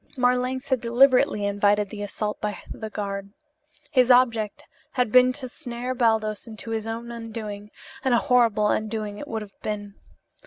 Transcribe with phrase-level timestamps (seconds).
[0.17, 3.31] Marlanx had deliberately invited the assault by the guard.
[3.91, 7.69] His object had been to snare Baldos into his own undoing,
[8.03, 9.93] and a horrible undoing it would have been.